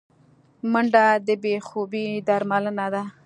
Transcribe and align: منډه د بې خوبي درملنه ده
منډه 0.71 1.05
د 1.27 1.29
بې 1.43 1.55
خوبي 1.67 2.05
درملنه 2.27 2.87
ده 2.93 3.03